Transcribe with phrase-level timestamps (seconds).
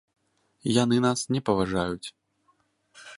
[0.83, 2.07] Яны нас не паважаюць.